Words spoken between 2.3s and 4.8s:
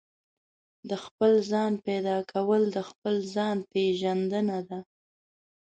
کول د خپل ځان پېژندنه ده.